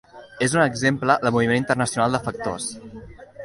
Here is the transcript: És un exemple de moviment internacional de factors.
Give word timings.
És 0.45 0.55
un 0.57 0.61
exemple 0.63 1.17
de 1.25 1.33
moviment 1.37 1.61
internacional 1.65 2.19
de 2.19 2.25
factors. 2.29 2.69